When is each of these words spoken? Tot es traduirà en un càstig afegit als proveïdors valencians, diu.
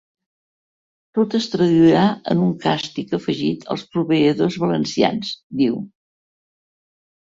Tot 1.17 1.33
es 1.39 1.47
traduirà 1.55 2.05
en 2.33 2.41
un 2.47 2.55
càstig 2.63 3.13
afegit 3.19 3.69
als 3.75 3.85
proveïdors 3.93 4.57
valencians, 4.65 5.35
diu. 5.61 5.77